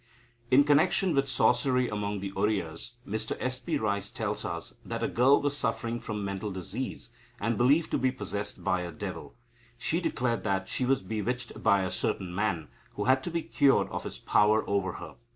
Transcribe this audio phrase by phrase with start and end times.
[0.49, 3.59] In connection with sorcery among the Oriyas, Mr S.
[3.59, 3.77] P.
[3.77, 8.09] Rice tells us that a girl was suffering from mental disease, and believed to be
[8.11, 9.35] possessed by a devil.
[9.77, 13.89] She declared that she was bewitched by a certain man, who had to be cured
[13.89, 15.17] of his power over her.